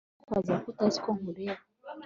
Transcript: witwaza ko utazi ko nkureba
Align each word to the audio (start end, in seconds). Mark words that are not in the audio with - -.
witwaza 0.19 0.53
ko 0.61 0.67
utazi 0.71 0.97
ko 1.05 1.09
nkureba 1.17 1.61